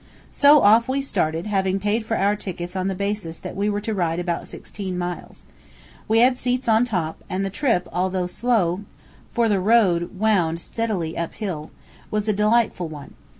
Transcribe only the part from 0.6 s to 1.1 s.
off we